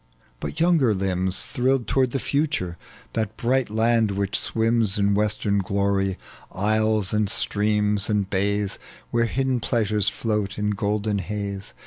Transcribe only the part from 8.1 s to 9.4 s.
bays, Where